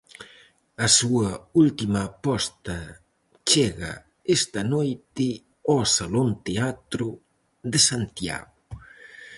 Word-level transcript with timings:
A 0.85 0.87
súa 0.97 1.29
última 1.63 1.99
aposta 2.09 2.77
chega 3.49 3.93
esta 4.37 4.61
noite 4.75 5.27
ao 5.69 5.79
Salón 5.95 6.29
Teatro 6.47 7.07
de 7.71 7.79
Santiago. 7.89 8.57